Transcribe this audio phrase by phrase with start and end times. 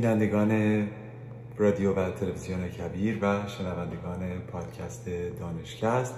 [0.00, 0.88] بینندگان
[1.56, 5.08] رادیو و تلویزیون کبیر و شنوندگان پادکست
[5.40, 6.14] دانشکست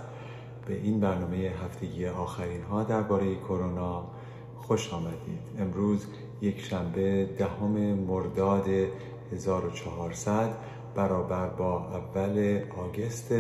[0.67, 4.04] به این برنامه هفتگی آخرین ها درباره کرونا
[4.56, 5.40] خوش آمدید.
[5.58, 6.06] امروز
[6.42, 8.69] یک شنبه دهم مرداد
[9.33, 10.51] 1400
[10.94, 13.33] برابر با اول آگست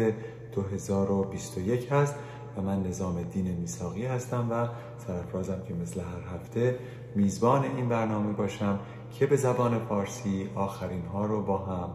[0.54, 2.14] 2021 هست
[2.56, 4.68] و من نظام دین میساقی هستم و
[5.06, 6.78] سرفرازم که مثل هر هفته
[7.14, 8.78] میزبان این برنامه باشم
[9.18, 11.90] که به زبان فارسی آخرین ها رو با هم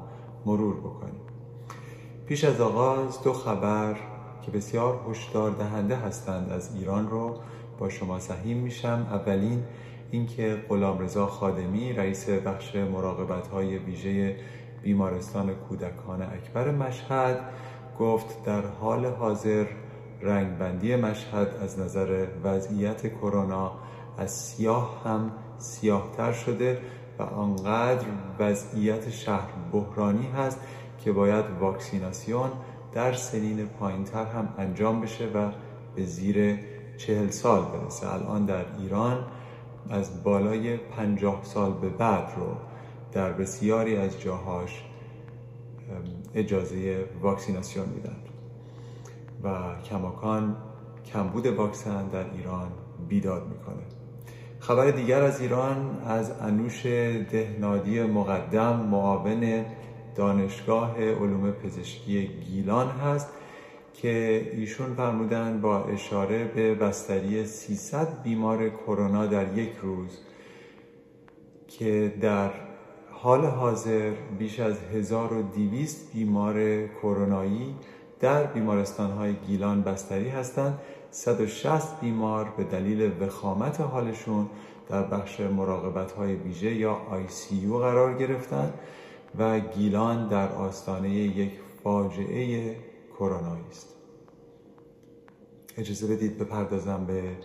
[0.45, 1.21] مرور بکنیم.
[2.25, 3.95] پیش از آغاز دو خبر
[4.41, 7.35] که بسیار هشدار دهنده هستند از ایران رو
[7.79, 9.07] با شما سهیم میشم.
[9.11, 9.63] اولین
[10.11, 14.35] اینکه غلامرضا خادمی رئیس بخش مراقبت های ویژه
[14.83, 17.39] بیمارستان کودکان اکبر مشهد
[17.99, 19.65] گفت در حال حاضر
[20.21, 23.71] رنگبندی مشهد از نظر وضعیت کرونا
[24.17, 26.81] از سیاه هم سیاهتر شده
[27.19, 28.05] و آنقدر
[28.39, 30.59] وضعیت شهر بحرانی هست
[30.97, 32.49] که باید واکسیناسیون
[32.93, 35.51] در سنین پایینتر هم انجام بشه و
[35.95, 36.59] به زیر
[36.97, 38.13] چهل سال برسه.
[38.13, 39.25] الان در ایران
[39.89, 42.55] از بالای پنجاه سال به بعد رو
[43.11, 44.83] در بسیاری از جاهاش
[46.35, 48.15] اجازه واکسیناسیون میدن.
[49.43, 50.55] و کماکان
[51.05, 52.71] کمبود واکسن در ایران
[53.09, 53.96] بیداد می‌کنه.
[54.59, 56.85] خبر دیگر از ایران از انوش
[57.31, 59.65] دهنادی مقدم معاون
[60.15, 63.29] دانشگاه علوم پزشکی گیلان هست
[63.93, 70.19] که ایشون فرمودن با اشاره به بستری 300 بیمار کرونا در یک روز
[71.67, 72.51] که در
[73.11, 77.75] حال حاضر بیش از 1200 بیمار کرونایی
[78.19, 80.79] در بیمارستان های گیلان بستری هستند.
[81.11, 84.49] 160 بیمار به دلیل وخامت حالشون
[84.89, 88.73] در بخش مراقبت های ویژه یا ICU قرار گرفتن
[89.39, 91.51] و گیلان در آستانه یک
[91.83, 92.75] فاجعه
[93.19, 93.95] کرونایی است.
[95.77, 97.37] اجازه بدید بپردازم به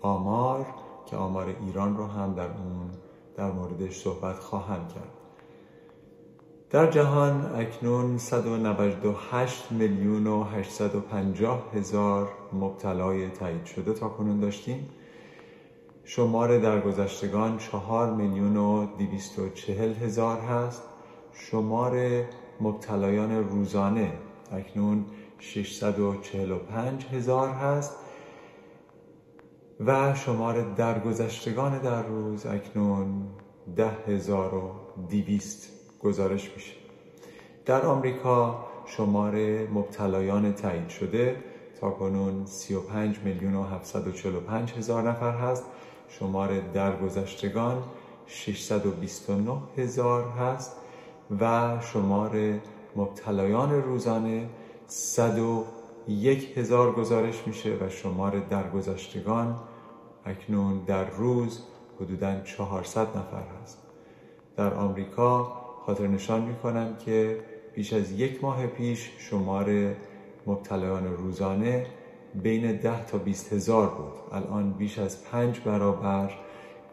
[0.00, 0.66] آمار
[1.06, 2.90] که آمار ایران رو هم در اون
[3.36, 5.17] در موردش صحبت خواهم کرد.
[6.70, 14.88] در جهان اکنون 198 میلیون و 850 هزار مبتلای تایید شده تا کنون داشتیم.
[16.04, 20.82] شمار درگذشتگان 4 میلیون و 240 هزار هست.
[21.32, 22.24] شمار
[22.60, 24.12] مبتلایان روزانه
[24.52, 25.04] اکنون
[25.38, 27.96] 645 هزار هست.
[29.80, 33.22] و شمار درگذشتگان در روز اکنون
[33.76, 34.70] ده هزار و
[35.08, 36.72] دیویست گزارش میشه.
[37.66, 39.34] در آمریکا شمار
[39.68, 41.36] مبتلایان تایید شده
[41.80, 45.64] تا کنون 35 میلیون و 745 هزار نفر هست.
[46.08, 47.82] شمار درگذشتگان
[48.26, 50.76] 629 هزار هست
[51.40, 52.60] و شمار
[52.96, 54.48] مبتلایان روزانه
[54.86, 59.58] 101 هزار گزارش میشه و شمار درگذشتگان
[60.24, 61.62] اکنون در روز
[62.00, 63.78] حدوداً 400 نفر هست.
[64.56, 67.40] در آمریکا خاطر نشان می کنم که
[67.74, 69.94] بیش از یک ماه پیش شمار
[70.46, 71.86] مبتلایان روزانه
[72.34, 74.12] بین ده تا 20 هزار بود.
[74.32, 76.30] الان بیش از پنج برابر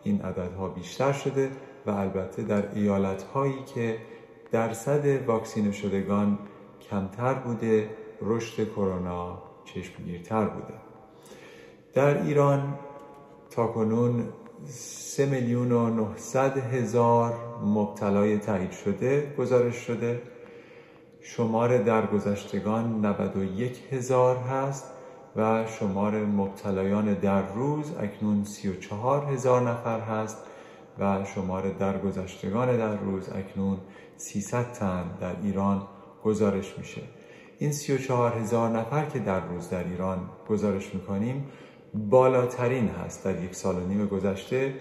[0.03, 1.51] این عددها بیشتر شده
[1.85, 3.97] و البته در ایالت هایی که
[4.51, 6.39] درصد واکسینه شدگان
[6.89, 7.89] کمتر بوده
[8.21, 10.73] رشد کرونا چشمگیرتر بوده.
[11.93, 12.73] در ایران
[13.49, 14.23] تا کنون
[14.67, 20.21] سه میلیون و 900 هزار مبتلای تایید شده گزارش شده.
[21.21, 24.91] شمار درگذشتگان 91 هزار هست
[25.35, 30.37] و شمار مبتلایان در روز اکنون 34 هزار نفر هست
[30.99, 33.77] و شمار درگذشتگان در روز اکنون
[34.17, 35.87] 300 تن در ایران
[36.23, 37.01] گزارش میشه.
[37.59, 41.45] این 34 هزار نفر که در روز در ایران گزارش می‌کنیم
[41.93, 44.73] بالاترین هست در یک سال و نیم گذشته.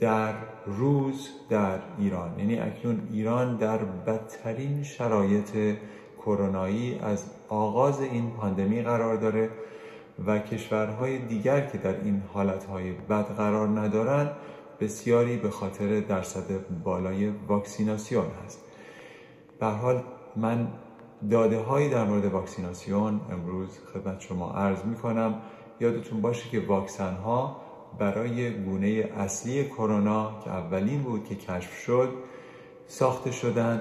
[0.00, 0.34] در
[0.66, 2.38] روز در ایران.
[2.38, 5.76] یعنی اکنون ایران در بدترین شرایط
[6.18, 9.50] کرونایی از آغاز این پاندمی قرار داره
[10.26, 14.30] و کشورهای دیگر که در این حالتهای بد قرار ندارن
[14.80, 16.44] بسیاری به خاطر درصد
[16.84, 18.64] بالای واکسیناسیون هست.
[19.60, 20.02] به حال
[20.36, 20.68] من
[21.30, 25.34] داده هایی در مورد واکسیناسیون امروز خدمت شما عرض می کنم
[25.80, 27.67] یادتون باشه که واکسن ها
[27.98, 32.08] برای گونه اصلی کرونا که اولین بود که کشف شد
[32.86, 33.80] ساخته شدن.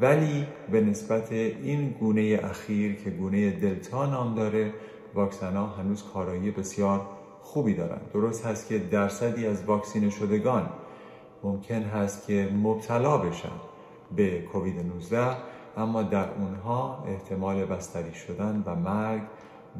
[0.00, 4.72] ولی به نسبت این گونه اخیر که گونه دلتا نام داره
[5.14, 7.06] واکسن ها هنوز کارایی بسیار
[7.42, 8.00] خوبی دارن.
[8.12, 10.68] درست هست که درصدی از واکسینه شدگان
[11.42, 13.52] ممکن هست که مبتلا بشن
[14.16, 15.36] به کووید 19
[15.76, 19.22] اما در اونها احتمال بستری شدن و مرگ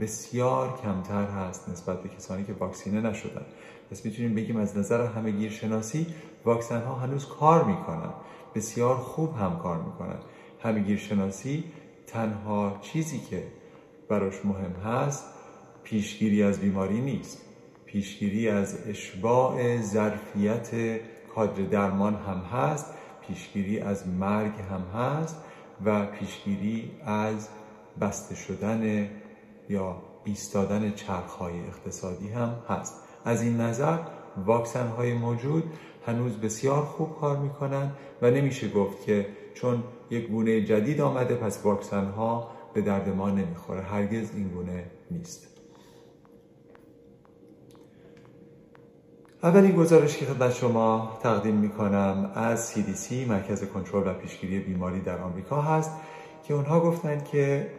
[0.01, 3.47] بسیار کمتر هست نسبت به کسانی که واکسینه نشدن.
[3.91, 6.07] پس می‌تونیم بگیم از نظر همه گیر شناسی
[6.45, 8.11] واکسن ها هنوز کار می‌کنن.
[8.55, 10.19] بسیار خوب هم کار می‌کنن.
[10.63, 11.65] همه گیر شناسی
[12.07, 13.43] تنها چیزی که
[14.09, 15.25] براش مهم هست
[15.85, 17.41] پیشگیری از بیماری نیست.
[17.87, 20.71] پیشگیری از اشباع ظرفیت
[21.35, 22.95] کادر درمان هم هست
[23.27, 25.37] پیشگیری از مرگ هم هست
[25.85, 27.49] و پیشگیری از
[28.01, 29.11] بسته شدن
[29.69, 32.95] یا ایستادن چرخهای اقتصادی هم هست.
[33.25, 33.99] از این نظر
[34.47, 35.65] واکسن های موجود
[36.07, 41.65] هنوز بسیار خوب کار می‌کنن و نمیشه گفت که چون یک گونه جدید آمده پس
[41.65, 43.83] واکسن ها به درد ما نمی‌خوره.
[43.83, 45.47] هرگز این گونه نیست.
[49.43, 55.01] اولین گزارش که خدمت شما تقدیم می کنم از CDC مرکز کنترل و پیشگیری بیماری
[55.01, 55.91] در آمریکا هست
[56.45, 57.71] که اونها گفتند که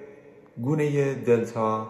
[0.63, 1.88] گونه دلتا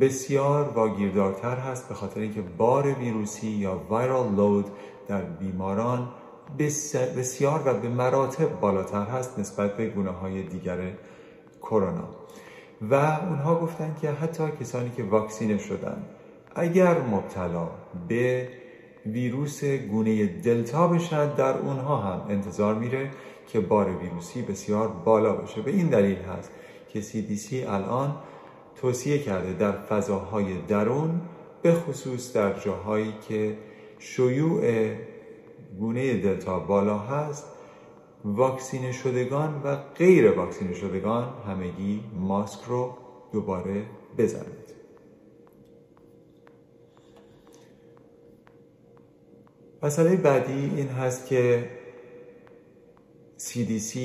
[0.00, 4.66] بسیار واگیردارتر هست به خاطر اینکه بار ویروسی یا ویرال لود
[5.08, 6.08] در بیماران
[7.16, 10.78] بسیار و به مراتب بالاتر هست نسبت به گونه های دیگر
[11.62, 12.08] کرونا.
[12.90, 16.02] و اونها گفتند که حتی کسانی که واکسینه شدن
[16.54, 17.68] اگر مبتلا
[18.08, 18.48] به
[19.06, 23.10] ویروس گونه دلتا بشن در اونها هم انتظار میره
[23.46, 25.62] که بار ویروسی بسیار بالا باشه.
[25.62, 26.50] به این دلیل هست
[26.88, 28.16] که CDC الان
[28.76, 31.20] توصیه کرده در فضاهای درون
[31.62, 33.56] به خصوص در جاهایی که
[33.98, 34.94] شیوع
[35.78, 37.44] گونه دلتا بالا هست
[38.24, 42.94] واکسینه شدگان و غیر واکسینه شدگان همگی ماسک رو
[43.32, 43.86] دوباره
[44.18, 44.66] بزنید
[49.82, 51.70] مسئله بعدی این هست که
[53.38, 53.98] CDC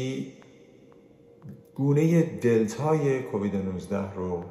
[1.75, 4.44] گونه دلتای کووید 19 رو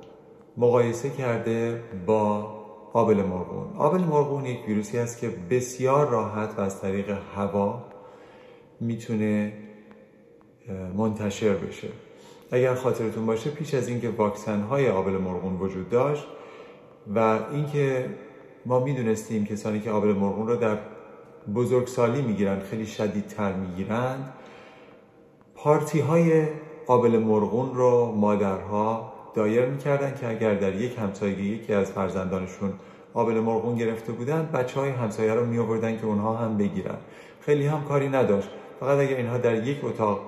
[0.57, 2.61] مقایسه کرده با
[2.93, 7.85] آبل مرغون آبل مرغون یک ویروسی است که بسیار راحت و از طریق هوا
[8.81, 9.53] می‌تونه
[10.97, 11.89] منتشر بشه.
[12.51, 16.27] اگر خاطرتون باشه پیش از اینکه واکسن های آبل مرغون وجود داشت
[17.15, 18.07] و اینکه
[18.67, 20.79] ما می‌دونستیم کسانی که آبل مرغون رو در
[21.55, 24.33] بزرگسالی می‌گیرن خیلی شدیدتر می‌گیرند
[25.55, 26.47] پارتی های
[26.87, 32.73] قابل مرغون رو مادرها دایر می‌کردن که اگر در یک همسایگی یکی از فرزندانشون
[33.15, 36.97] قابل مرغون گرفته بودن بچه های همسایه رو می آوردن که اونها هم بگیرن.
[37.41, 38.49] خیلی هم کاری نداشت.
[38.81, 40.21] فقط اگر اینها در یک اتاق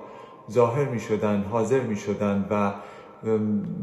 [0.51, 2.71] ظاهر می شدن حاضر می شدن و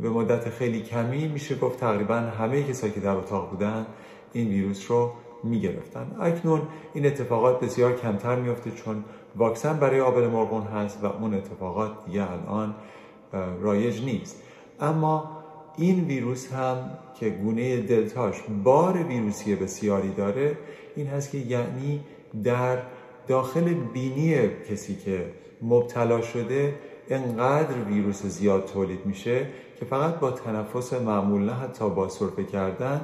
[0.03, 3.87] به مدت خیلی کمی میشه گفت تقریبا همه کسایی که در اتاق بودن
[4.33, 5.13] این ویروس رو
[5.45, 6.63] می گرفتن اکنون
[6.95, 9.05] این اتفاقات بسیار کمتر میفته چون
[9.37, 12.75] واکسن برای آبل مرغون هست و اون اتفاقات دیگه الان
[13.61, 14.43] رایج نیست.
[14.81, 15.41] اما
[15.77, 16.77] این ویروس هم
[17.21, 18.35] که گونه دلتاش
[18.65, 20.57] بار ویروسی بسیاری داره
[20.97, 22.01] این هست که یعنی
[22.45, 22.79] در
[23.27, 25.31] داخل بینی کسی که
[25.63, 26.75] مبتلا شده
[27.11, 29.47] انقدر ویروس زیاد تولید میشه
[29.79, 33.01] که فقط با تنفس معمول نه حتی با سرفه کردن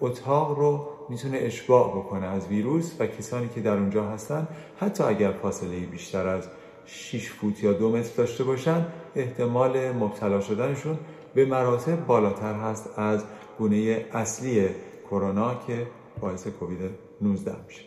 [0.00, 4.48] اتاق رو می‌تونه اشباع بکنه از ویروس و کسانی که در اونجا هستن
[4.80, 6.48] حتی اگر فاصله بیشتر از
[6.86, 10.98] 6 فوت یا دو متر داشته باشن احتمال مبتلا شدنشون
[11.34, 13.24] به مراتب بالاتر هست از
[13.58, 14.68] گونه اصلی
[15.10, 15.86] کرونا که
[16.20, 16.90] باعث کووید
[17.20, 17.82] 19 میشه.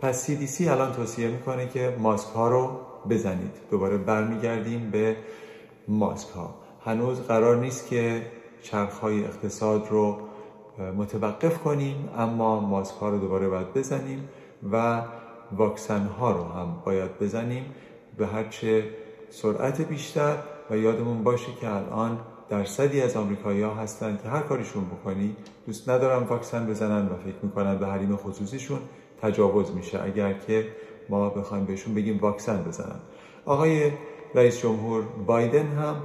[0.00, 2.70] پس CDC الان توصیه می‌کنه که ماسک ها رو
[3.10, 3.52] بزنید.
[3.70, 5.16] دوباره برمیگردیم به
[5.88, 8.22] ماسک ها هنوز قرار نیست که
[8.62, 10.27] چرخ های اقتصاد رو
[10.82, 14.28] متوقف کنیم اما ماسک ها رو دوباره باید بزنیم
[14.72, 15.02] و
[15.52, 17.64] واکسن ها رو هم باید بزنیم.
[18.18, 18.84] به هرچه
[19.30, 20.36] سرعت بیشتر
[20.70, 22.18] و یادمون باشه که الان
[22.48, 27.36] درصدی از آمریکایی ها هستن که هر کاریشون بکنی دوست ندارن واکسن بزنن و فکر
[27.42, 28.78] می‌کنن به حریم خصوصیشون
[29.22, 30.02] تجاوز میشه.
[30.02, 30.66] اگر که
[31.08, 33.00] ما بخوایم بهشون بگیم واکسن بزنن.
[33.44, 33.90] آقای
[34.34, 35.96] رئیس جمهور بایدن هم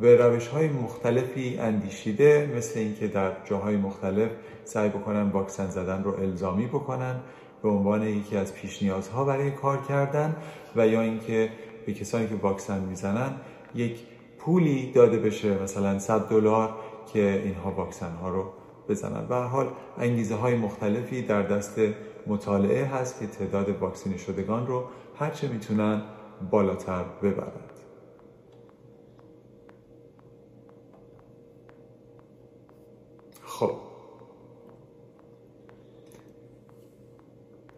[0.00, 4.30] به روش های مختلفی اندیشیده مثل اینکه در جاهای مختلف
[4.64, 7.20] سعی بکنن واکسن زدن رو الزامی بکنن
[7.62, 10.36] به عنوان یکی از پیش نیازها برای کار کردن
[10.76, 11.50] و یا اینکه
[11.86, 13.34] به کسانی که واکسن می‌زنن
[13.74, 13.98] یک
[14.38, 16.74] پولی داده بشه مثلا 100 دلار
[17.12, 18.44] که اینها واکسن ها رو
[18.88, 19.26] بزنن.
[19.26, 21.80] به حال انگیزه های مختلفی در دست
[22.26, 24.84] مطالعه هست که تعداد واکسینه شدگان رو
[25.18, 26.02] هرچه می‌تونن
[26.50, 27.77] بالاتر ببرند
[33.58, 33.70] خب.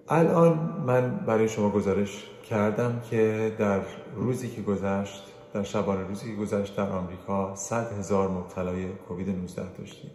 [0.08, 3.80] الان من برای شما گزارش کردم که در
[4.14, 5.22] روزی که گذشت
[5.54, 10.10] در شبانه روزی که گذشت در آمریکا 100 هزار مبتلای کووید 19 داشتیم.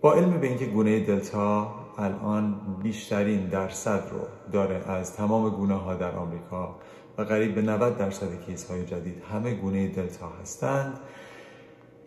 [0.00, 4.20] با علم به اینکه گونه دلتا الان بیشترین درصد رو
[4.52, 6.76] داره از تمام گونه ها در آمریکا
[7.18, 11.00] و قریب به 90 درصد کیس های جدید همه گونه دلتا هستند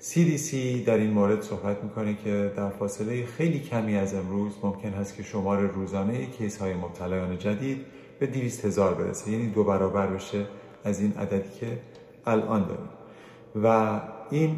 [0.04, 0.56] CDC
[0.86, 5.24] در این مورد صحبت می‌کنه که در فاصله خیلی کمی از امروز ممکن هست که
[5.24, 7.86] شمار روزانه کیس های مبتلایان جدید
[8.20, 9.32] به 200 هزار برسه.
[9.32, 10.46] یعنی دو برابر بشه
[10.84, 11.80] از این عددی که
[12.26, 12.90] الان داریم.
[13.64, 14.58] و این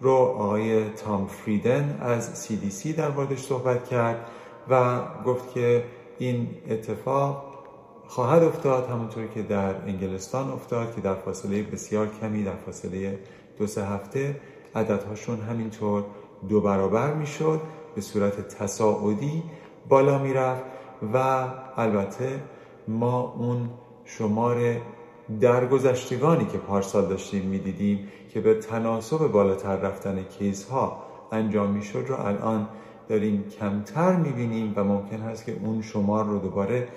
[0.00, 4.26] رو آقای تام فریدن از CDC در موردش صحبت کرد
[4.70, 5.84] و گفت که
[6.18, 7.54] این اتفاق
[8.06, 13.18] خواهد افتاد همونطور که در انگلستان افتاد که در فاصله بسیار کمی در فاصله
[13.58, 14.36] دو سه هفته
[14.74, 16.04] عددهاشون همینطور
[16.48, 17.60] دو برابر می‌شد
[17.94, 19.42] به صورت تصاعدی
[19.88, 20.64] بالا می‌رفت
[21.14, 21.16] و
[21.76, 22.40] البته
[22.88, 23.70] ما اون
[24.04, 24.56] شمار
[25.40, 31.02] درگذشتگانی که پارسال داشتیم می‌دیدیم که به تناسب بالاتر رفتن کیس ها
[31.32, 32.68] انجام می‌شد رو الان
[33.08, 36.88] داریم کمتر می‌بینیم و ممکن هست که اون شمار رو دوباره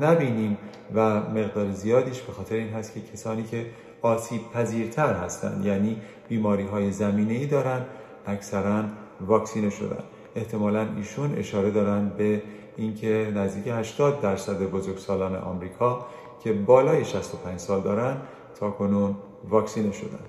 [0.00, 0.58] نبینیم
[0.94, 3.66] و مقدار زیادیش به خاطر این هست که کسانی که
[4.04, 5.66] آسیب پذیرتر هستند.
[5.66, 5.96] یعنی
[6.28, 7.84] بیماری های زمینه ای دارن
[8.26, 8.84] اکثرا
[9.26, 10.04] واکسینه شدن.
[10.36, 12.42] احتمالا ایشون اشاره دارن به
[12.76, 16.06] اینکه نزدیک 80 درصد بزرگسالان آمریکا
[16.44, 18.16] که بالای 65 سال دارن
[18.60, 19.16] تا کنون
[19.48, 20.24] واکسینه شدن.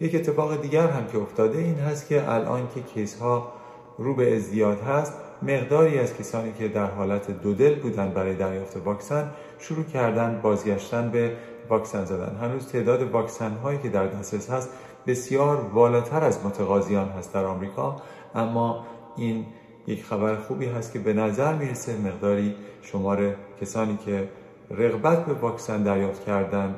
[0.00, 3.52] یک اتفاق دیگر هم که افتاده این هست که الان که کیس ها
[3.98, 9.30] رو به ازدیاد هست مقداری از کسانی که در حالت دودل بودن برای دریافت واکسن
[9.58, 11.36] شروع کردن بازگشتن به
[11.68, 12.36] واکسن زدن.
[12.40, 14.68] هنوز تعداد واکسن هایی که در دسترس هست
[15.06, 18.02] بسیار بالاتر از متقاضیان هست در آمریکا
[18.34, 19.46] اما این
[19.86, 24.28] یک خبر خوبی هست که به نظر می‌رسه مقداری شمار کسانی که
[24.70, 26.74] رغبت به واکسن دریافت کردن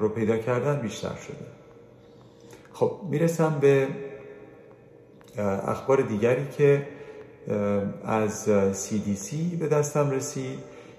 [0.00, 1.46] رو پیدا کردن بیشتر شده.
[2.72, 3.88] خب می‌رسم به
[5.66, 6.86] اخبار دیگری که
[8.04, 10.58] از CDC به دستم رسید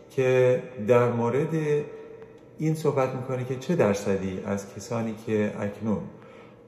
[0.09, 1.55] که در مورد
[2.61, 6.01] این صحبت می‌کنه که چه درصدی از کسانی که اکنون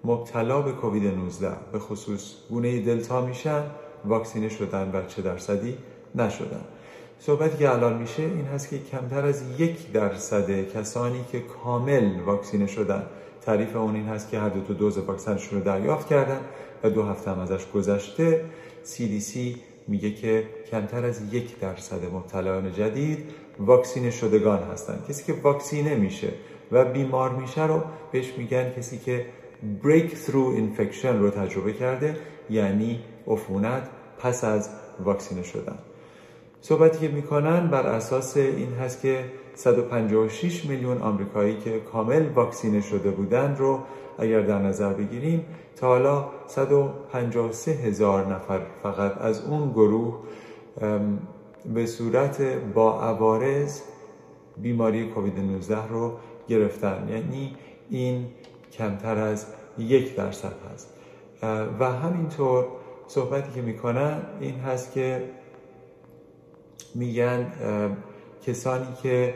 [0.03, 3.63] مبتلا به کووید 19 به خصوص گونه دلتا میشن
[4.05, 5.77] واکسینه شدن و چه درصدی
[6.15, 6.61] نشدن.
[7.19, 12.67] صحبتی که الان میشه این هست که کمتر از یک درصد کسانی که کامل واکسینه
[12.67, 13.03] شدن
[13.41, 16.39] تعریف اون این هست که هر دو تا دوز واکسنشون رو دریافت کردن
[16.83, 18.45] و دو هفته هم ازش گذشته
[18.85, 19.37] CDC
[19.87, 26.29] میگه که کمتر از یک درصد مبتلایان جدید واکسینه شدگان هستند کسی که واکسینه میشه
[26.71, 27.81] و بیمار میشه رو
[28.11, 29.25] بهش میگن کسی که
[29.83, 32.17] breakthrough infection رو تجربه کرده
[32.49, 34.69] یعنی عفونت پس از
[35.03, 35.77] واکسینه شدن.
[36.61, 43.11] صحبتی که می‌کنن بر اساس این هست که 156 میلیون آمریکایی که کامل واکسینه شده
[43.11, 43.79] بودن رو
[44.19, 45.45] اگر در نظر بگیریم
[45.75, 50.19] تا حالا 153 هزار نفر فقط از اون گروه
[51.65, 52.41] به صورت
[52.73, 53.81] با عوارض
[54.57, 56.17] بیماری کووید 19 رو
[56.47, 57.07] گرفتن.
[57.09, 57.55] یعنی
[57.89, 58.25] این
[58.71, 59.45] کمتر از
[59.77, 60.93] یک درصد هست.
[61.79, 62.65] و همینطور
[63.07, 65.29] صحبتی که می‌کنن این هست که
[66.95, 67.51] میگن
[68.45, 69.33] کسانی که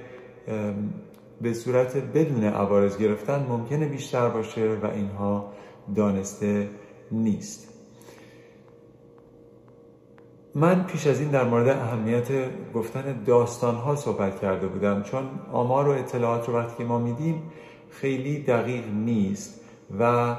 [1.42, 5.54] به صورت بدون عوارض گرفتن ممکنه بیشتر باشه و اینها
[5.96, 6.70] دانسته
[7.12, 7.67] نیست.
[10.58, 12.28] من پیش از این در مورد اهمیت
[12.74, 17.44] گفتن داستان ها صحبت کرده بودم چون آمار و اطلاعات رو وقتی که ما میدیم
[17.90, 19.62] خیلی دقیق نیست
[20.00, 20.36] و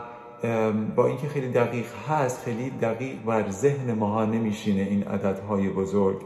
[0.96, 6.16] با اینکه خیلی دقیق هست خیلی دقیق بر ذهن ماها نمیشینه این عددهای بزرگ.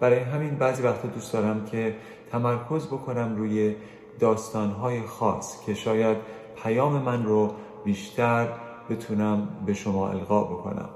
[0.00, 1.96] برای همین بعضی وقتا دوست دارم که
[2.32, 3.74] تمرکز بکنم روی
[4.20, 6.16] داستانهای خاص که شاید
[6.62, 8.48] پیام من رو بیشتر
[8.90, 10.88] بتونم به شما القا بکنم.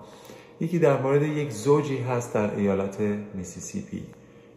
[0.62, 3.00] یکی در مورد یک زوجی هست در ایالت
[3.34, 4.02] میسیسیپی.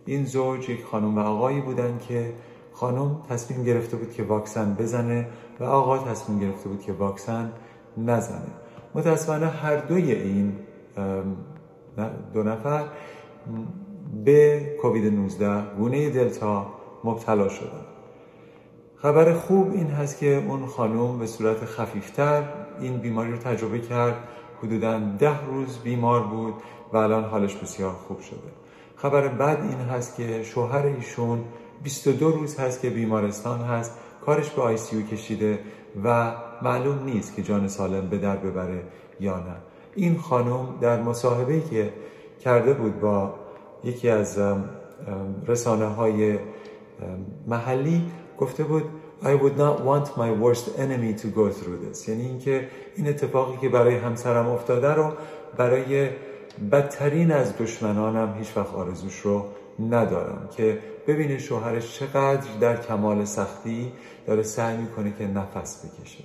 [0.05, 2.33] این زوج یک خانم و آقایی بودن که
[2.73, 5.27] خانم تصمیم گرفته بود که واکسن بزنه
[5.59, 7.51] و آقا تصمیم گرفته بود که واکسن
[7.97, 8.51] نزنه.
[8.95, 10.53] متاسفانه هر دوی این
[12.33, 12.83] دو نفر
[14.25, 16.65] به کووید 19 گونه دلتا
[17.03, 17.85] مبتلا شدن
[18.95, 22.43] خبر خوب این هست که اون خانم به صورت خفیفتر
[22.79, 24.15] این بیماری رو تجربه کرد
[24.63, 26.53] حدودا ده روز بیمار بود
[26.93, 28.39] و الان حالش بسیار خوب شده.
[28.95, 31.43] خبر بعد این هست که شوهر ایشون
[31.83, 34.77] 22 روز هست که بیمارستان هست کارش به آی
[35.11, 35.59] کشیده
[36.03, 38.83] و معلوم نیست که جان سالم به در ببره
[39.19, 39.55] یا نه.
[39.95, 41.93] این خانم در مصاحبه که
[42.43, 43.33] کرده بود با
[43.83, 44.39] یکی از
[45.47, 46.39] رسانه های
[47.47, 48.01] محلی
[48.37, 48.83] گفته بود
[49.23, 52.09] I would not want my worst enemy to go through this.
[52.09, 55.13] یعنی اینکه این اتفاقی که برای همسرم افتاده رو
[55.57, 56.09] برای
[56.71, 59.45] بدترین از دشمنانم هیچ وقت آرزوش رو
[59.89, 63.91] ندارم که ببینه شوهرش چقدر در کمال سختی
[64.27, 66.23] داره سعی می‌کنه که نفس بکشه.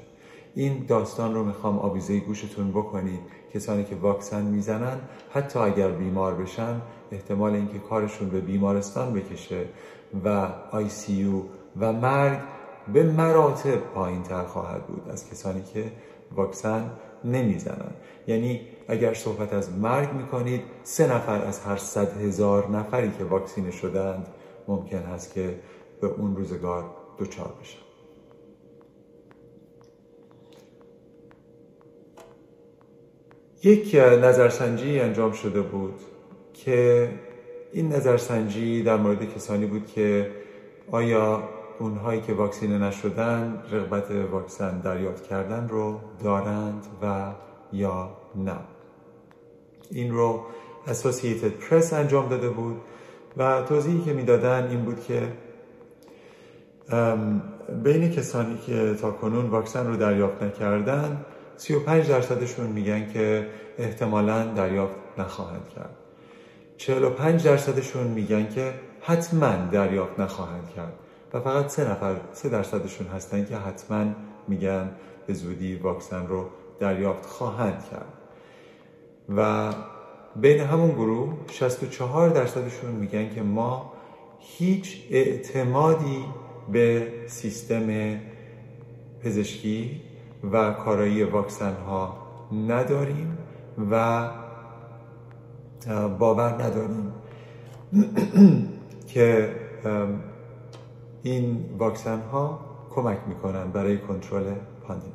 [0.54, 3.20] این داستان رو می‌خوام آویزه گوشتون بکنید.
[3.54, 4.98] کسانی که واکسن می‌زنن
[5.32, 6.80] حتی اگر بیمار بشن
[7.12, 9.64] احتمال اینکه کارشون به بیمارستان بکشه
[10.24, 11.32] و آی سی
[11.80, 12.38] و مرگ
[12.92, 15.92] به مراتب پایین تر خواهد بود از کسانی که
[16.32, 16.90] واکسن
[17.24, 17.94] نمی‌زنن
[18.26, 23.70] یعنی اگر صحبت از مرگ می‌کنید سه نفر از هر صد هزار نفری که واکسینه
[23.70, 24.26] شدند
[24.68, 25.54] ممکن هست که
[26.00, 26.84] به اون روزگار
[27.18, 27.78] دچار بشن.
[33.62, 35.94] یک نظرسنجی انجام شده بود
[36.54, 37.08] که
[37.72, 40.30] این نظرسنجی در مورد کسانی بود که
[40.90, 41.48] آیا
[41.80, 47.32] اونهایی که واکسینه نشدن رغبت واکسن دریافت کردن رو دارند و
[47.72, 48.56] یا نه.
[49.90, 50.42] این رو
[50.86, 52.80] Associated Press انجام داده بود
[53.36, 55.32] و توضیحی که می‌دادن این بود که
[57.84, 61.24] بین کسانی که تا کنون واکسن رو دریافت نکردن
[61.56, 63.46] 35 درصدشون میگن که
[63.78, 65.96] احتمالا دریافت نخواهند کرد.
[66.76, 70.99] 45 درصدشون میگن که حتما دریافت نخواهند کرد.
[71.34, 74.04] و فقط سه نفر سه درصدشون هستن که حتما
[74.48, 74.90] میگن
[75.26, 76.46] به زودی واکسن رو
[76.78, 78.12] دریافت خواهند کرد.
[79.36, 79.72] و
[80.36, 83.92] بین همون گروه 64 درصدشون میگن که ما
[84.38, 86.24] هیچ اعتمادی
[86.72, 88.16] به سیستم
[89.24, 90.00] پزشکی
[90.52, 92.16] و کارایی واکسن ها
[92.68, 93.38] نداریم
[93.90, 94.28] و
[96.18, 97.12] باور نداریم
[99.12, 99.54] که
[101.22, 102.58] این واکسن ها
[102.90, 104.52] کمک می‌کنن برای کنترل
[104.86, 105.12] پاندمی.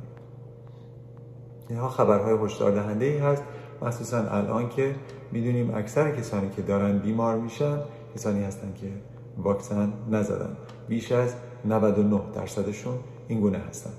[1.68, 3.42] اینها خبرهای هشدار دهنده ای هست.
[3.82, 4.94] مخصوصا الان که
[5.32, 7.78] می‌دونیم اکثر کسانی که دارن بیمار میشن
[8.14, 8.86] کسانی هستن که
[9.38, 10.56] واکسن نزدن.
[10.88, 12.94] بیش از 99 درصدشون
[13.28, 13.90] این گونه هستن.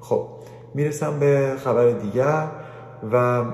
[0.00, 0.26] خب
[0.74, 2.48] می‌رسم به خبر دیگر
[3.12, 3.44] و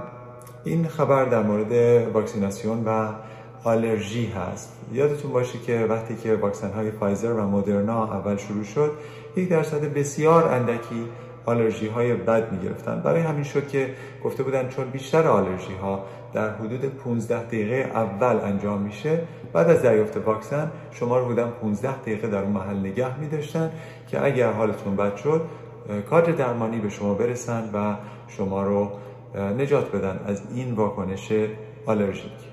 [0.64, 1.72] این خبر در مورد
[2.12, 3.12] واکسیناسیون و
[3.66, 4.72] آلرژی هست.
[4.92, 8.92] یادتون باشه که وقتی که واکسن های فایزر و مدرنا اول شروع شد
[9.36, 11.08] یک درصد بسیار اندکی
[11.46, 16.04] آلرژی های بد می گرفتن برای همین شد که گفته بودن چون بیشتر آلرژی ها
[16.32, 19.20] در حدود 15 دقیقه اول انجام میشه
[19.52, 23.70] بعد از دریافت واکسن شما رو بودن 15 دقیقه در محل نگه می داشتن
[24.08, 25.40] که اگر حالتون بد شد
[26.10, 27.94] کادر درمانی به شما برسن و
[28.28, 28.90] شما رو
[29.58, 31.32] نجات بدن از این واکنش
[31.86, 32.45] آلرژیک.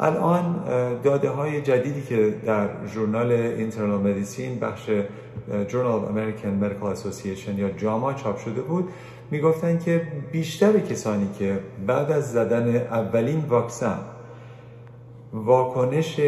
[0.00, 0.64] الان
[1.02, 4.90] داده های جدیدی که در ژورنال اینترنال مدیسین بخش
[5.68, 8.88] جورنال امریکن مدیکال اسوسییشن یا جاما چاپ شده بود
[9.30, 13.98] می‌گفتن که بیشتر کسانی که بعد از زدن اولین واکسن
[15.32, 16.20] واکنش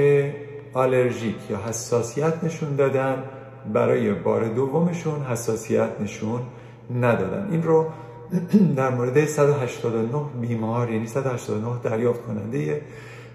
[0.74, 3.22] آلرژیک یا حساسیت نشون دادن
[3.72, 6.40] برای بار دومشون حساسیت نشون
[7.00, 7.48] ندادن.
[7.50, 7.87] این رو
[8.76, 12.81] در مورد 189 بیمار یعنی 189 دریافت کننده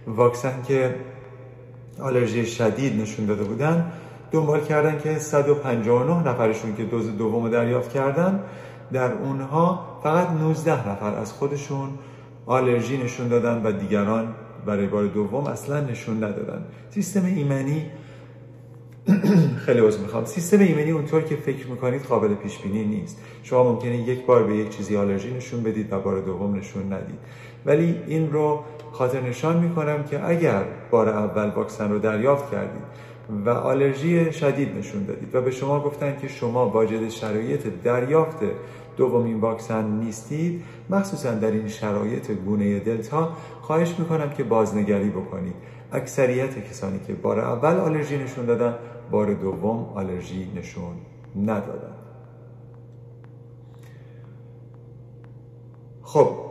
[0.08, 0.96] واکسن که
[2.00, 3.92] آلرژی شدید نشون داده بودن
[4.32, 8.40] دنبال کردن که 159 نفرشون که دوز دوم دریافت کردن
[8.92, 11.90] در اونها فقط 19 نفر از خودشون
[12.46, 14.36] آلرژی نشون دادن و دیگران
[14.66, 16.66] برای بار دوم اصلا نشون ندادن.
[16.90, 17.86] سیستم ایمنی
[19.66, 20.26] خیلی عذر می‌خوام.
[20.26, 23.18] سیستم ایمنی اونطور که فکر می‌کنید قابل پیش بینی نیست.
[23.44, 27.20] شما ممکنه یک بار به یک چیزی آلرژی نشون بدید و بار دوم نشون ندید.
[27.66, 28.60] ولی این رو
[28.92, 32.84] خاطر نشان می‌کنم که اگر بار اول واکسن رو دریافت کردید
[33.46, 38.38] و آلرژی شدید نشون دادید و به شما گفتن که شما واجد شرایط دریافت
[38.98, 43.30] دومین واکسن نیستید مخصوصا در این شرایط گونه دلتا
[43.62, 45.56] خواهش می‌کنم که بازنگری بکنید.
[45.92, 48.76] اکثریت کسانی که بار اول آلرژی نشون دادن
[49.12, 50.96] بار دوم آلرژی نشون
[51.36, 51.96] ندادن.
[56.02, 56.43] خب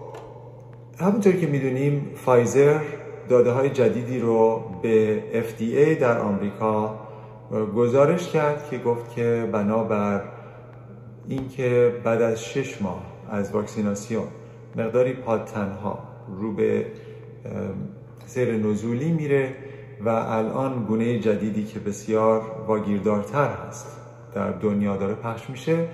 [1.02, 2.80] همونطور که می‌دونیم فایزر
[3.28, 7.00] داده های جدیدی رو به FDA در آمریکا
[7.76, 10.22] گزارش کرد که گفت که بنابر
[11.28, 14.24] اینکه بعد از شش ماه از واکسیناسیون
[14.76, 15.98] مقداری پادتنها
[16.40, 16.86] رو به
[18.26, 19.54] سیر نزولی میره
[20.04, 23.96] و الان گونه جدیدی که بسیار واگیردارتر هست
[24.34, 25.88] در دنیا داره پخش میشه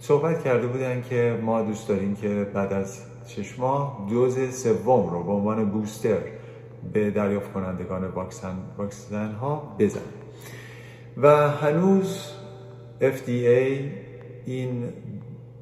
[0.00, 5.22] صحبت کرده بودن که ما دوست داریم که بعد از شش ماه دوز سوم رو
[5.22, 6.18] به عنوان بوستر
[6.92, 10.02] به دریافت کنندگان واکسن, واکسن ها بزنه
[11.16, 12.32] و هنوز
[13.00, 13.80] FDA
[14.46, 14.92] این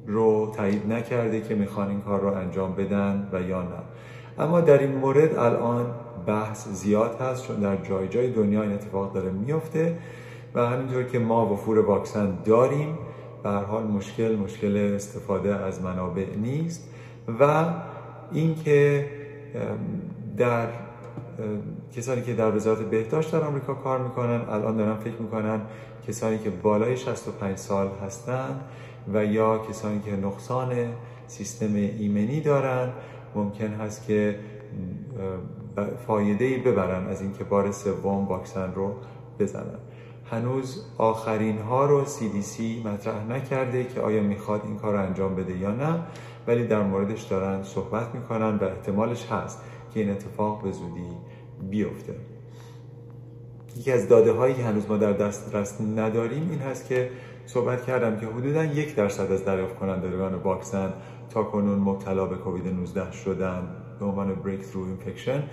[0.07, 3.79] رو تایید نکرده که می‌خوان این کار رو انجام بدن و یا نه.
[4.39, 5.85] اما در این مورد الان
[6.25, 9.97] بحث زیاد هست چون در جای جای دنیا این اتفاق داره میفته
[10.55, 12.97] و همینطور که ما وفور واکسن داریم
[13.43, 16.89] به هر حال مشکل مشکل استفاده از منابع نیست.
[17.39, 17.65] و
[18.31, 19.05] اینکه
[20.37, 20.67] در
[21.95, 25.61] کسانی که در وزارت بهداشت در آمریکا کار می‌کنن الان دارن فکر می‌کنن
[26.07, 28.61] کسانی که بالای 65 سال هستند
[29.13, 30.73] و یا کسانی که نقصان
[31.27, 32.89] سیستم ایمنی دارن
[33.35, 34.39] ممکن هست که
[36.07, 38.95] فایده ای ببرن از اینکه بار سوم واکسن رو
[39.39, 39.79] بزنن.
[40.31, 45.57] هنوز آخرین ها رو CDC مطرح نکرده که آیا می‌خواد این کار رو انجام بده
[45.57, 45.99] یا نه
[46.47, 49.63] ولی در موردش دارن صحبت می‌کنن و احتمالش هست
[49.93, 51.17] که این اتفاق به زودی
[51.69, 52.15] بیفته.
[53.77, 57.09] یکی از داده هایی که هنوز ما در دسترس نداریم این هست که
[57.45, 60.93] صحبت کردم که حدودا یک درصد از دریافت کنندگان واکسن
[61.29, 63.67] تا کنون مبتلا به کووید 19 شدن
[63.99, 65.43] به عنوان بریک اینفکشن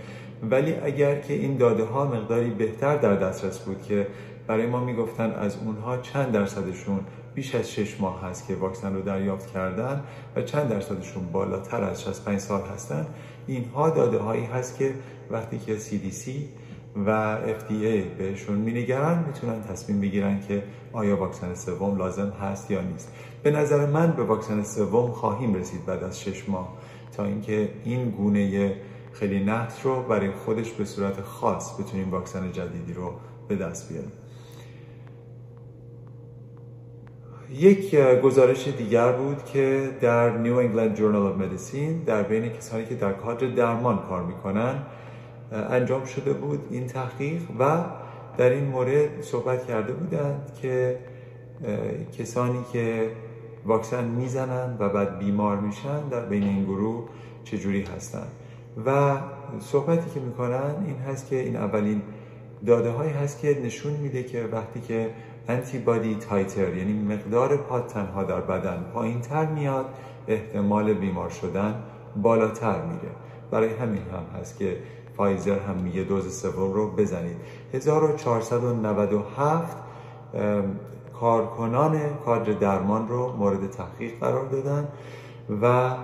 [0.51, 4.07] ولی اگر که این داده ها مقداری بهتر در دسترس بود که
[4.47, 7.01] برای ما می‌گفتن از اونها چند درصدشون
[7.35, 10.03] بیش از 6 ماه هست که واکسن رو دریافت کردن
[10.37, 13.07] و چند درصدشون بالاتر از 65 سال هستن.
[13.47, 14.95] اینها داده هایی هست که
[15.31, 16.31] وقتی که CDC
[17.07, 23.13] و FDA بهشون مینگرن می‌تونن تصمیم بگیرن که آیا واکسن سوم لازم هست یا نیست.
[23.43, 26.77] به نظر من به واکسن سوم خواهیم رسید بعد از شش ماه
[27.17, 28.77] تا اینکه این گونه
[29.13, 33.13] خیلی نحت رو برای خودش به صورت خاص بتونیم واکسن جدیدی رو
[33.49, 34.13] به دست بیاریم.
[37.53, 42.95] یک گزارش دیگر بود که در نیو انگلند جورنال of مدیسین در بین کسانی که
[42.95, 44.75] در کادر درمان کار می‌کنن
[45.53, 47.85] انجام شده بود این تحقیق و
[48.39, 50.99] در این مورد صحبت کرده بودند که
[52.19, 53.11] کسانی که
[53.67, 57.09] واکسن می‌زنن و بعد بیمار میشن در بین این گروه
[57.45, 58.27] چجوری هستن.
[58.87, 59.17] و
[59.61, 62.03] صحبتی که می‌کنن این هست که این اولین
[62.67, 65.11] داده هایی هست که نشون میده که وقتی که
[65.49, 69.87] antibody titer یعنی مقدار پادتنها در بدن پایین تر میاد
[70.29, 71.83] احتمال بیمار شدن
[72.17, 73.11] بالاتر میره.
[73.51, 74.77] برای همین هم هست که
[75.17, 77.37] فایزر هم میگه دوز سوم رو بزنید.
[77.75, 79.77] 1497
[81.21, 84.89] کارکنان کادر درمان رو مورد تحقیق قرار دادن
[85.63, 85.95] و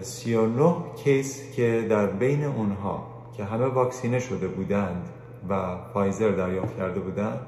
[0.00, 5.08] 39 کیس که در بین اونها که همه واکسینه شده بودند
[5.48, 7.40] و فایزر دریافت کرده بودند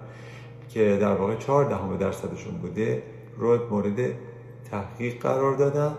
[0.69, 3.03] که در واقع 4 دهم درصدشون بوده
[3.37, 4.15] رو مورد
[4.71, 5.95] تحقیق قرار دادن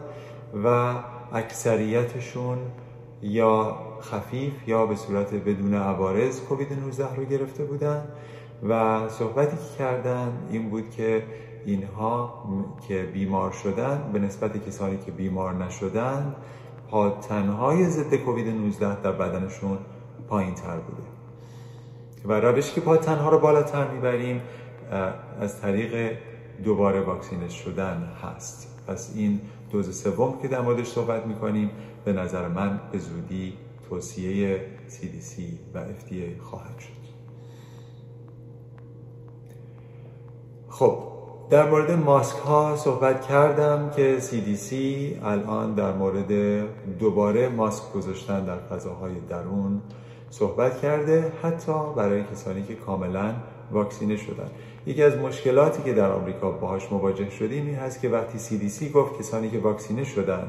[0.64, 0.94] و
[1.34, 2.58] اکثریتشون
[3.22, 8.08] یا خفیف یا به صورت بدون عوارض کووید 19 رو گرفته بودن
[8.70, 11.24] و صحبتی که کردن این بود که
[11.66, 12.44] اینها
[12.88, 16.36] که بیمار شدن به نسبت کسانی که بیمار نشدن
[16.92, 19.78] پادتنهای ضد کووید 19 در بدنشون
[20.28, 21.17] پایین تر بوده.
[22.26, 24.42] و روشی که پادتنها رو بالاتر می‌بریم
[25.40, 26.18] از طریق
[26.64, 28.84] دوباره واکسینش شدن هست.
[28.88, 31.72] پس این دوز سوم که در موردش صحبت می‌کنیم
[32.06, 33.54] به نظر من به زودی
[33.90, 35.42] توصیه CDC
[35.74, 36.98] و FDA خواهد شد.
[40.70, 40.98] خب
[41.50, 44.74] در مورد ماسک ها صحبت کردم که CDC
[45.26, 46.32] الان در مورد
[47.00, 49.82] دوباره ماسک گذاشتن در فضاهای درون
[50.30, 53.34] صحبت کرده حتی برای کسانی که کاملا
[53.72, 54.50] واکسینه شدن.
[54.86, 59.20] یکی از مشکلاتی که در آمریکا باهاش مواجه شدیم این هست که وقتی CDC گفت
[59.20, 60.48] کسانی که واکسینه شدن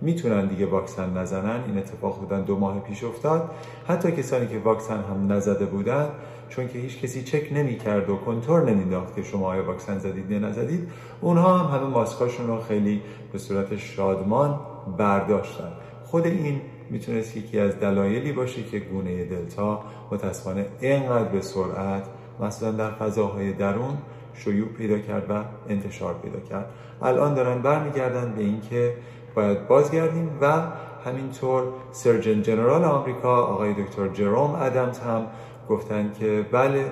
[0.00, 3.50] می‌تونن دیگه واکسن نزنن این اتفاق بودن دو ماه پیش افتاد.
[3.88, 6.08] حتی کسانی که واکسن هم نزده بودن
[6.48, 10.38] چون که هیچ کسی چک نمی‌کرد و کنترل نمینداخت که شما آیا واکسن زدید یا
[10.38, 10.88] نزدید
[11.20, 14.60] اونها هم همه ماسکاشون رو خیلی به صورت شادمان
[14.98, 15.72] برداشتن.
[16.04, 22.04] خود این می‌تونست یکی از دلایلی باشه که گونه دلتا متاسفانه اینقدر به سرعت
[22.40, 23.98] مثلا در فضاهای درون
[24.34, 26.66] شیوع پیدا کرد و انتشار پیدا کرد.
[27.02, 28.94] الان دارن برمیگردن به اینکه
[29.34, 30.62] باید بازگردیم و
[31.04, 35.26] همینطور سرجن جنرال آمریکا آقای دکتر جروم ادمز هم
[35.68, 36.84] گفتن که بله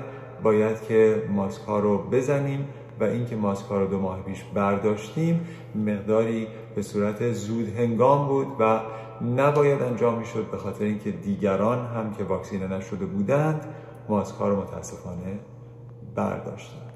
[0.42, 2.68] باید که ماسک رو بزنیم
[3.00, 8.46] و اینکه ماسک ها رو دو ماه پیش برداشتیم مقداری به صورت زود هنگام بود
[8.60, 8.80] و
[9.22, 13.66] نباید انجام می‌شد به خاطر اینکه دیگران هم که واکسینه نشده بودند
[14.08, 15.38] ماسک ها رو متاسفانه
[16.14, 16.92] برداشتند.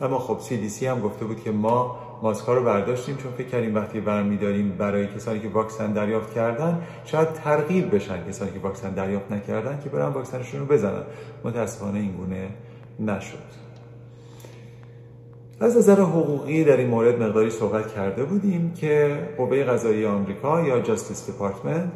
[0.00, 4.00] اما خب CDC هم گفته بود که ما ماسکا رو برداشتیم چون فکر کردیم وقتی
[4.00, 9.80] برمیداریم برای کسانی که واکسن دریافت کردن شاید ترغیب بشن کسانی که واکسن دریافت نکردن
[9.84, 11.02] که برن واکسنشون رو بزنن.
[11.44, 12.48] متاسفانه این گونه
[13.00, 13.61] نشد.
[15.62, 20.80] از نظر حقوقی در این مورد مقداری صحبت کرده بودیم که قوه قضایی آمریکا یا
[20.80, 21.92] جاستیس دپارتمنت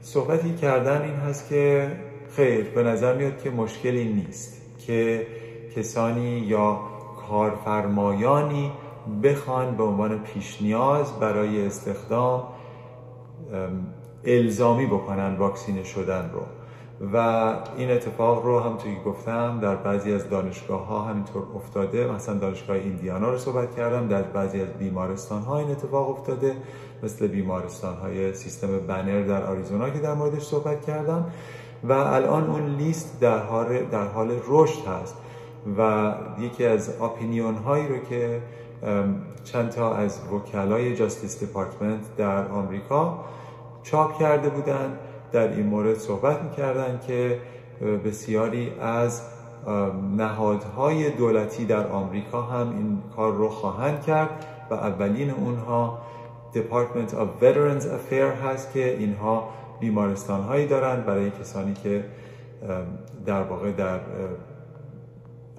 [0.00, 1.92] صحبتی کردن این هست که
[2.36, 5.26] خیر به نظر میاد که مشکلی نیست که
[5.76, 6.80] کسانی یا
[7.28, 8.72] کارفرمایانی
[9.22, 12.42] بخوان به عنوان پیش نیاز برای استخدام
[14.24, 16.40] الزامی بکنن واکسینه شدن رو.
[17.00, 17.16] و
[17.76, 22.12] این اتفاق رو هم توی گفتم در بعضی از دانشگاه ها همینطور افتاده.
[22.12, 26.56] مثلا دانشگاه ایندیانا رو صحبت کردم در بعضی از بیمارستان ها این اتفاق افتاده
[27.02, 31.26] مثل بیمارستان های سیستم بنر در آریزونا که در موردش صحبت کردم.
[31.84, 35.16] و الان اون لیست در حال, در حال رشد هست.
[35.78, 38.40] و یکی از اپینیون هایی رو که
[39.44, 43.24] چند تا از وکلای جاستیس دپارتمنت در آمریکا
[43.82, 44.98] چاپ کرده بودند
[45.34, 47.38] در این مورد صحبت می‌کردن که
[48.04, 49.22] بسیاری از
[50.16, 54.28] نهادهای دولتی در آمریکا هم این کار رو خواهند کرد
[54.70, 55.98] و اولین اونها
[56.54, 59.48] Department of Veterans Affairs هست که اینها
[59.80, 62.04] بیمارستان هایی دارند برای کسانی که
[63.26, 64.00] در واقع در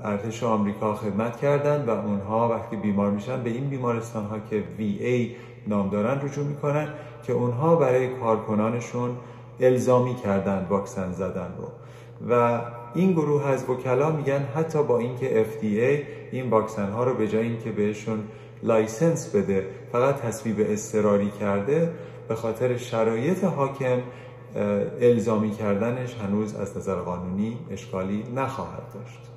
[0.03, 5.35] ارتش آمریکا خدمت کردند و اونها وقتی بیمار میشن به این بیمارستان ها که VA
[5.69, 6.87] نام دارن رجوع می‌کنن
[7.23, 9.17] که اونها برای کارکنانشون
[9.59, 11.67] الزامی کردن واکسن زدن رو.
[12.29, 12.61] و
[12.95, 17.47] این گروه از وکلا میگن حتی با اینکه FDA این واکسن ها رو به جای
[17.47, 18.23] اینکه بهشون
[18.63, 21.91] license بده فقط تصویب اضطراری کرده
[22.27, 24.01] به خاطر شرایط حاکم
[25.01, 29.34] الزامی کردنش هنوز از نظر قانونی اشکالی نخواهد داشت.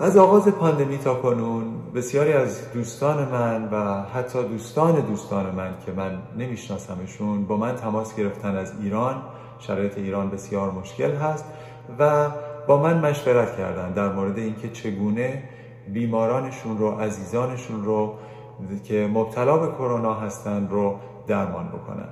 [0.00, 5.92] از آغاز پاندمی تا کنون بسیاری از دوستان من و حتی دوستان دوستان من که
[5.92, 9.22] من نمیشناسمشون با من تماس گرفتن از ایران.
[9.58, 11.44] شرایط ایران بسیار مشکل هست
[11.98, 12.30] و
[12.66, 15.42] با من مشورت کردن در مورد اینکه چگونه
[15.92, 18.14] بیمارانشون رو عزیزانشون رو
[18.84, 22.08] که مبتلا به کرونا هستند رو درمان بکنن.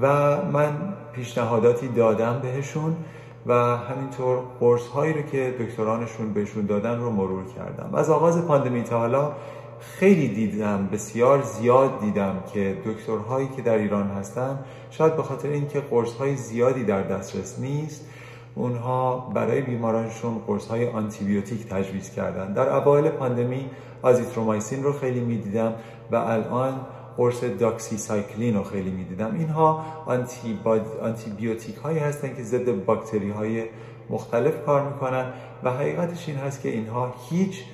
[0.00, 0.72] و من
[1.12, 2.96] پیشنهاداتی دادم بهشون
[3.46, 7.94] و همینطور قرص هایی رو که دکترانشون بهشون دادن رو مرور کردم.
[7.94, 9.32] از آغاز پاندمی تا حالا
[9.80, 14.58] خیلی دیدم بسیار زیاد دیدم که دکترهایی که در ایران هستن
[14.90, 18.06] شاید به خاطر اینکه قرص های زیادی در دسترس نیست
[18.54, 22.52] اونها برای بیمارانشون قرص های آنتیبیوتیک تجویز کردن.
[22.52, 23.70] در اوایل پاندمی
[24.02, 25.74] آزیترومایسین رو خیلی می‌دیدم
[26.10, 26.80] و الان
[27.16, 29.34] قرص داکسی سایکلین رو خیلی می‌دیدم.
[29.34, 30.58] اینها آنتی,
[31.02, 33.64] آنتی بیوتیک هایی هستن که ضد باکتری های
[34.10, 37.64] مختلف کار می‌کنن و حقیقتش این هست که اینها هیچ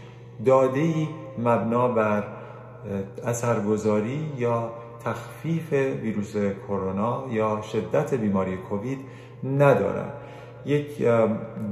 [0.44, 2.25] داده ای مبنا بر
[3.25, 4.70] اثرگذاری یا
[5.05, 6.37] تخفیف ویروس
[6.68, 8.99] کرونا یا شدت بیماری کووید
[9.44, 10.09] ندارن.
[10.66, 11.03] یک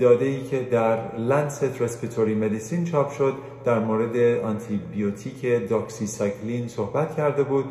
[0.00, 5.46] داده ای که در Lancet Respiratory Medicine چاپ شد در مورد آنتی بیوتیک
[5.90, 7.64] سایکلین صحبت کرده بود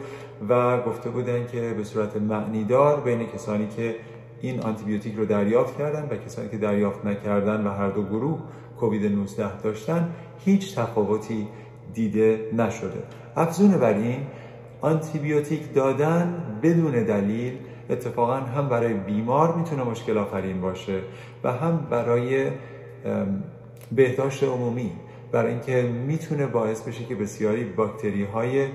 [0.49, 3.95] و گفته بودن که به صورت معنیدار بین کسانی که
[4.41, 8.39] این آنتی بیوتیک رو دریافت کردن و کسانی که دریافت نکردن و هر دو گروه
[8.79, 10.10] کووید 19 داشتن
[10.45, 11.47] هیچ تفاوتی
[11.93, 13.03] دیده نشده.
[13.36, 14.19] افزون بر این
[14.82, 17.58] آنتی بیوتیک دادن بدون دلیل
[17.89, 20.99] اتفاقا هم برای بیمار می‌تونه مشکل آفرین باشه
[21.43, 22.51] و هم برای
[23.91, 24.91] بهداشت عمومی.
[25.34, 28.67] برای اینکه می‌تونه باعث بشه که بسیاری باکتری های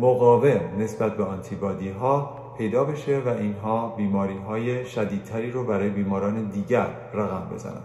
[0.00, 6.44] مقاوم نسبت به آنتیبادی ها پیدا بشه و اینها بیماری های شدیدتری رو برای بیماران
[6.44, 7.82] دیگر رقم بزنن.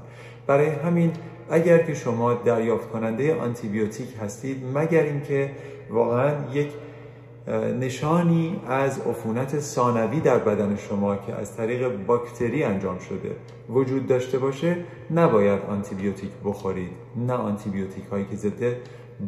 [0.48, 1.12] برای همین
[1.50, 5.52] اگر که شما دریافت کننده آنتیبیوتیک هستید مگر اینکه
[5.90, 6.68] واقعا یک
[7.80, 13.36] نشانی از عفونت ثانوی در بدن شما که از طریق باکتری انجام شده
[13.70, 14.78] وجود داشته باشه
[15.12, 18.76] نباید آنتیبیوتیک بخورید نه آنتیبیوتیک هایی که ضد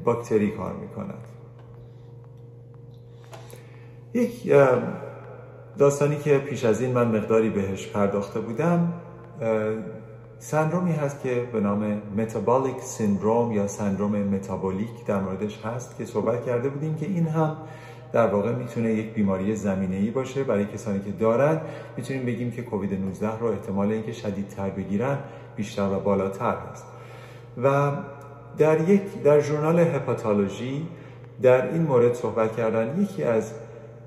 [0.04, 1.24] باکتری کار می‌کند.
[4.14, 4.54] یک
[5.78, 8.94] داستانی که پیش از این من مقداری بهش پرداخته بودم
[10.40, 16.46] سندرومی هست که به نام متابولیک سندروم یا سندروم متابولیک در موردش هست که صحبت
[16.46, 17.58] کرده بودیم که این هم
[18.14, 20.44] در واقع می‌تونه یک بیماری زمینه ای باشه.
[20.44, 21.62] برای کسانی که دارن
[21.98, 25.18] می‌تونیم بگیم که کووید 19 رو احتمال اینکه شدیدتر بگیرن
[25.56, 26.86] بیشتر و بالاتر هست.
[27.64, 27.92] و
[28.58, 30.88] در یک در ژورنال هپاتولوژی
[31.42, 33.52] در این مورد صحبت کردن یکی از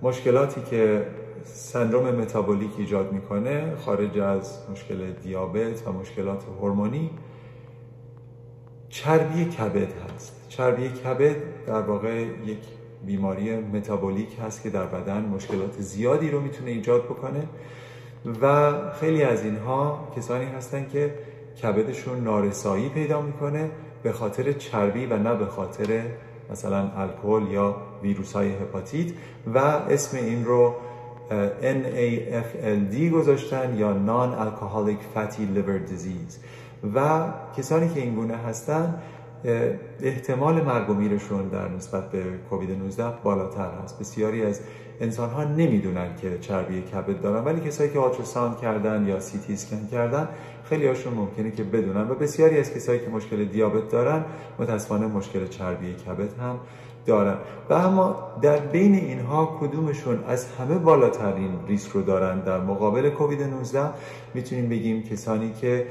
[0.02, 1.06] مشکلاتی که
[1.44, 7.10] سندروم متابولیک ایجاد می‌کنه خارج از مشکل دیابت و مشکلات هورمونی
[8.88, 10.46] چربی کبد هست.
[10.48, 12.58] چربی کبد در واقع یک
[13.06, 17.48] بیماری متابولیک هست که در بدن مشکلات زیادی رو می‌تونه ایجاد بکنه.
[18.42, 21.14] و خیلی از اینها کسانی هستن که
[21.62, 23.70] کبدشون نارسایی پیدا می‌کنه
[24.02, 26.02] به خاطر چربی و نه به خاطر
[26.50, 29.12] مثلا الکل یا ویروس های هپاتیت.
[29.54, 30.74] و اسم این رو
[31.60, 36.34] NAFLD گذاشتن یا Non Alcoholic Fatty Liver Disease.
[36.94, 37.24] و
[37.56, 38.94] کسانی که این گونه هستن
[40.02, 44.60] احتمال مرگ و میرشون در نسبت به کووید 19 بالاتر هست بسیاری از
[45.00, 49.52] انسان ها نمی‌دونن که چربی کبد دارن ولی کسایی که آلتراساوند کردن یا سی تی
[49.52, 50.28] اسکن کردن
[50.64, 52.10] خیلی هاشون ممکنه که بدونن.
[52.10, 54.24] و بسیاری از کسایی که مشکل دیابت دارن
[54.58, 56.58] متاسفانه مشکل چربی کبد هم
[57.06, 57.36] دارن.
[57.70, 63.42] و اما در بین اینها کدومشون از همه بالاترین ریسک رو دارن در مقابل کووید
[63.42, 63.80] 19
[64.34, 65.86] می‌تونیم بگیم کسانی که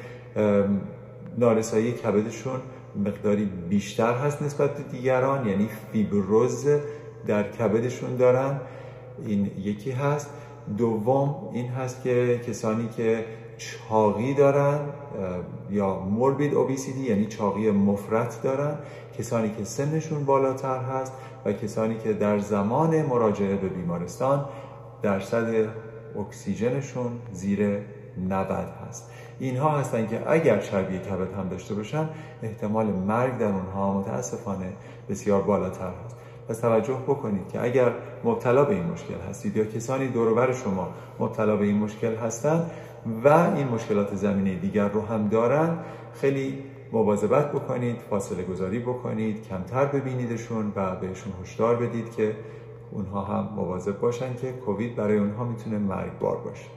[1.37, 2.59] نارسایی کبدشون
[3.05, 6.67] مقداری بیشتر هست نسبت به دیگران یعنی فیبروز
[7.27, 8.60] در کبدشون دارن.
[9.25, 10.29] این یکی هست.
[10.77, 13.25] دوم این هست که کسانی که
[13.58, 14.79] چاقی دارن
[15.69, 18.77] یا موربید اوبیسیتی یعنی چاقی مفرط دارن.
[19.17, 21.13] کسانی که سنشون بالاتر هست
[21.45, 24.45] و کسانی که در زمان مراجعه به بیمارستان
[25.01, 25.67] درصد
[26.19, 27.79] اکسیژنشون زیر
[28.29, 28.47] 90
[28.88, 29.12] هست.
[29.39, 32.09] اینها هستن که اگر چربی کبد هم داشته باشن
[32.43, 34.73] احتمال مرگ در اونها متاسفانه
[35.09, 36.15] بسیار بالاتر هست.
[36.49, 37.91] پس توجه بکنید که اگر
[38.23, 42.71] مبتلا به این مشکل هستید یا کسانی دورور شما مبتلا به این مشکل هستند
[43.23, 45.77] و این مشکلات زمینه دیگر رو هم دارن
[46.13, 52.35] خیلی مواظبت بکنید فاصله گذاری بکنید کمتر ببینیدشون و بهشون هشدار بدید که
[52.91, 56.74] اونها هم مواظب باشن که کووید برای اونها می‌تونه مرگبار باشه.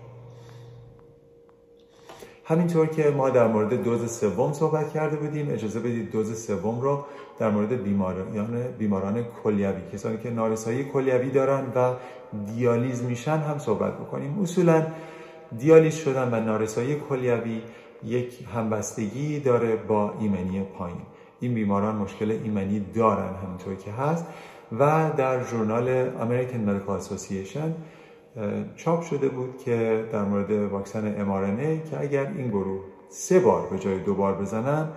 [2.48, 7.04] همینطور که ما در مورد دوز سوم صحبت کرده بودیم اجازه بدید دوز سوم رو
[7.38, 11.94] در مورد بیماران بیماران کلیوی کسانی که نارسایی کلیوی دارن و
[12.56, 14.38] دیالیز میشن هم صحبت بکنیم.
[14.42, 14.86] اصولا
[15.58, 17.62] دیالیز شدن و نارسایی کلیوی
[18.04, 21.02] یک همبستگی داره با ایمنی پایین.
[21.40, 24.26] این بیماران مشکل ایمنی دارن همینطور که هست
[24.78, 27.70] و در ژورنال American Medical Association
[28.76, 33.78] چاپ شده بود که در مورد واکسن mRNA که اگر این گروه سه بار به
[33.78, 34.88] جای دو بار بزنن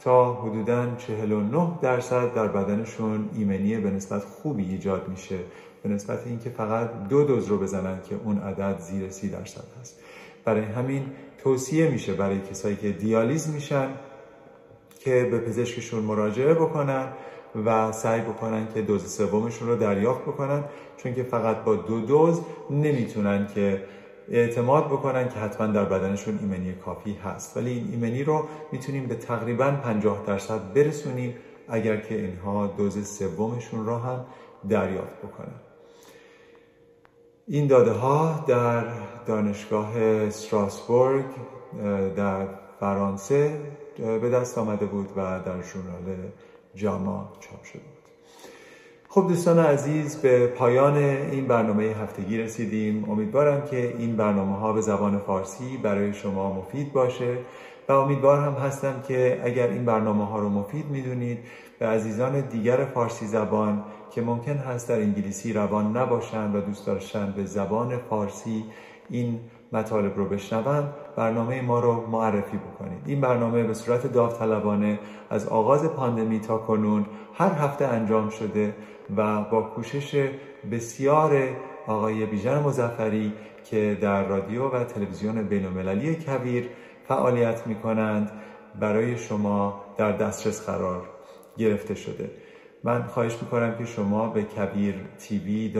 [0.00, 5.38] تا حدودا 49 درصد در بدنشون ایمنی به نسبت خوبی ایجاد میشه.
[5.82, 10.00] به نسبت اینکه فقط دو دوز رو بزنن که اون عدد زیر سی درصد هست.
[10.44, 11.06] برای همین
[11.38, 13.88] توصیه میشه برای کسایی که دیالیز میشن
[15.00, 17.08] که به پزشکشون مراجعه بکنن
[17.66, 20.64] و سعی بکنن که دوز سومشون رو دریافت بکنن
[20.96, 22.40] چون که فقط با دو دوز
[22.70, 23.84] نمی‌تونن که
[24.28, 27.56] اعتماد بکنن که حتما در بدنشون ایمنی کافی هست.
[27.56, 31.34] ولی این ایمنی رو می‌تونیم به تقریبا 50 درصد برسونیم
[31.68, 34.24] اگر که اینها دوز سومشون رو هم
[34.68, 35.54] دریافت بکنن.
[37.48, 38.84] این داده ها در
[39.26, 41.24] دانشگاه استراسبورگ
[42.16, 42.46] در
[42.80, 43.58] فرانسه
[43.96, 46.16] به دست آمده بود و در ژورنال
[46.74, 48.04] جاما چاپ شده بود.
[49.08, 53.10] خب دوستان عزیز به پایان این برنامه هفتگی رسیدیم.
[53.10, 57.36] امیدوارم که این برنامه ها به زبان فارسی برای شما مفید باشه
[57.88, 61.38] و امیدوار هم هستم که اگر این برنامه ها رو مفید می‌دونید
[61.78, 67.34] به عزیزان دیگر فارسی زبان که ممکن هست در انگلیسی روان نباشند و دوست داشتن
[67.36, 68.64] به زبان فارسی
[69.10, 69.40] این
[69.74, 73.02] مطالب رو بشنوند برنامه ما رو معرفی بکنید.
[73.06, 74.98] این برنامه به صورت داوطلبانه
[75.30, 78.74] از آغاز پاندمی تا کنون هر هفته انجام شده
[79.16, 80.28] و با کوشش
[80.70, 81.48] بسیار
[81.86, 83.32] آقای بیژن مزفری
[83.64, 86.68] که در رادیو و تلویزیون بین کبیر
[87.08, 88.30] فعالیت می کنند
[88.80, 91.02] برای شما در دسترس قرار
[91.56, 92.30] گرفته شده.
[92.84, 95.72] من خواهش می‌کنم که شما به کبیر تیوی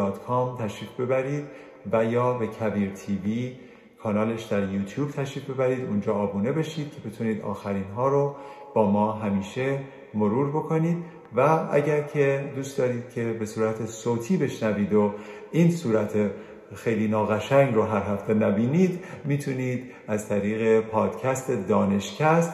[0.58, 1.44] تشریف ببرید
[1.92, 3.56] و یا به کبیر تیوی
[4.04, 5.84] کانالش در یوتیوب تشریف ببرید.
[5.84, 8.36] اونجا آبونه بشید که بتونید آخرین ها رو
[8.74, 9.80] با ما همیشه
[10.14, 10.96] مرور بکنید.
[11.36, 15.12] و اگر که دوست دارید که به صورت صوتی بشنوید و
[15.52, 16.30] این صورت
[16.74, 22.52] خیلی ناقشنگ رو هر هفته نبینید می‌تونید از طریق پادکست دانشکست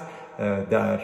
[0.71, 1.01] در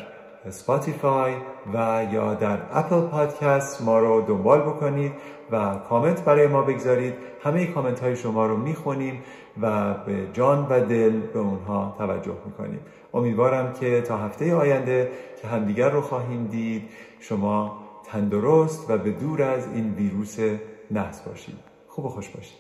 [0.51, 1.35] Spotify
[1.75, 5.13] و یا در Apple Podcast ما رو دنبال بکنید
[5.51, 7.15] و کامنت برای ما بگذارید.
[7.43, 9.23] همه کامنت های شما رو می‌خونیم
[9.63, 12.81] و به جان و دل به اونها توجه می‌کنیم.
[13.15, 15.11] امیدوارم که تا هفته آینده
[15.43, 16.89] که همدیگر رو خواهیم دید
[17.21, 20.39] شما تندرست و به دور از این ویروس
[20.91, 21.59] نحس باشید.
[21.89, 22.59] خوب و خوش باشید.